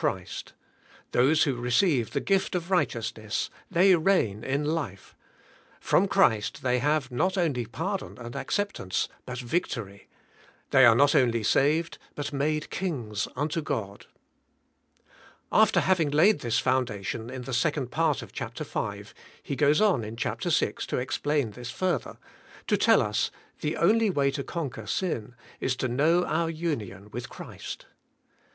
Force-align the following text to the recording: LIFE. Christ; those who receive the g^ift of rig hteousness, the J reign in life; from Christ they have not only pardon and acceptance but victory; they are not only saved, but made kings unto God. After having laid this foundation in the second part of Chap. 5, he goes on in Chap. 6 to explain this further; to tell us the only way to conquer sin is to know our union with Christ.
LIFE. 0.03 0.09
Christ; 0.13 0.53
those 1.11 1.43
who 1.43 1.53
receive 1.57 2.09
the 2.09 2.21
g^ift 2.21 2.55
of 2.55 2.71
rig 2.71 2.89
hteousness, 2.89 3.51
the 3.69 3.81
J 3.81 3.95
reign 3.97 4.43
in 4.43 4.65
life; 4.65 5.15
from 5.79 6.07
Christ 6.07 6.63
they 6.63 6.79
have 6.79 7.11
not 7.11 7.37
only 7.37 7.67
pardon 7.67 8.17
and 8.17 8.35
acceptance 8.35 9.07
but 9.27 9.37
victory; 9.37 10.07
they 10.71 10.85
are 10.85 10.95
not 10.95 11.13
only 11.13 11.43
saved, 11.43 11.99
but 12.15 12.33
made 12.33 12.71
kings 12.71 13.27
unto 13.35 13.61
God. 13.61 14.07
After 15.51 15.79
having 15.81 16.09
laid 16.09 16.39
this 16.39 16.57
foundation 16.57 17.29
in 17.29 17.43
the 17.43 17.53
second 17.53 17.91
part 17.91 18.23
of 18.23 18.33
Chap. 18.33 18.57
5, 18.57 19.13
he 19.43 19.55
goes 19.55 19.79
on 19.79 20.03
in 20.03 20.15
Chap. 20.15 20.41
6 20.41 20.83
to 20.87 20.97
explain 20.97 21.51
this 21.51 21.69
further; 21.69 22.17
to 22.65 22.75
tell 22.75 23.03
us 23.03 23.29
the 23.59 23.77
only 23.77 24.09
way 24.09 24.31
to 24.31 24.43
conquer 24.43 24.87
sin 24.87 25.35
is 25.59 25.75
to 25.75 25.87
know 25.87 26.25
our 26.25 26.49
union 26.49 27.11
with 27.11 27.29
Christ. 27.29 27.85